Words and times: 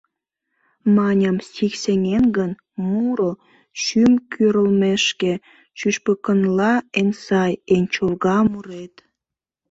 Маньым: 0.97 1.37
стих 1.47 1.73
сеҥен 1.83 2.23
гын, 2.37 2.51
Муро, 2.89 3.31
шӱм 3.81 4.13
кӱрлмешке, 4.31 5.33
Шӱшпыкынла 5.79 6.73
эн 6.99 7.09
сай, 7.23 7.53
Эн 7.73 7.83
чолга 7.93 8.37
мурет! 8.51 8.95